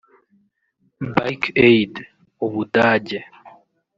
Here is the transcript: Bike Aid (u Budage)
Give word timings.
Bike 1.13 1.49
Aid 1.67 1.93
(u 2.45 2.47
Budage) 2.53 3.19